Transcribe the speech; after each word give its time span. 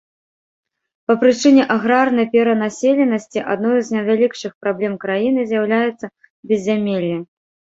Па 1.09 1.13
прычыне 1.23 1.63
аграрнай 1.75 2.27
перанаселенасці 2.33 3.39
адною 3.57 3.75
з 3.91 3.99
найвялікшых 3.99 4.51
праблем 4.67 4.93
краіны 5.07 5.41
з'яўляецца 5.53 6.05
беззямелле. 6.55 7.17